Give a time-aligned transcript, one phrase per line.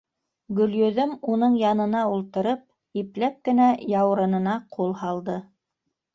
[0.59, 2.65] Гөлйөҙөм, уның янына ултырып,
[3.03, 5.39] ипләп кенә яурынына ҡул һалды: